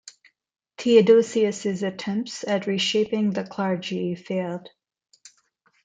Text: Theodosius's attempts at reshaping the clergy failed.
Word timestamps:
Theodosius's 0.79 1.83
attempts 1.83 2.43
at 2.43 2.65
reshaping 2.65 3.29
the 3.33 3.43
clergy 3.43 4.15
failed. 4.15 4.67